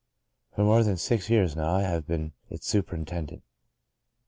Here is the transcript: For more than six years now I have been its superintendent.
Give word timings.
For 0.55 0.63
more 0.63 0.81
than 0.83 0.97
six 0.97 1.29
years 1.29 1.55
now 1.55 1.75
I 1.75 1.83
have 1.83 2.07
been 2.07 2.33
its 2.49 2.65
superintendent. 2.65 3.43